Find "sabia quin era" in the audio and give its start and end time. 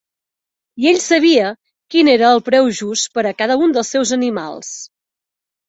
1.07-2.33